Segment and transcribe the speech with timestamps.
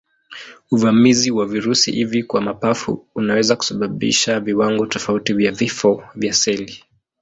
[0.71, 6.83] Uvamizi wa virusi hivi kwa mapafu unaweza kusababisha viwango tofauti vya vifo vya seli.